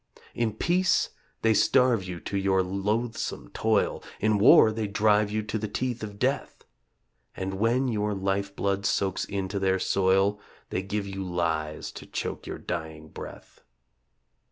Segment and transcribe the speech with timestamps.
[0.33, 1.09] In peace
[1.43, 6.01] they starve you to your loathsome toil, In war they drive you to the teeth
[6.01, 6.63] of Death;
[7.37, 10.39] And when your life blood soaks into their soil
[10.71, 13.61] They give you lies to choke your dying breath.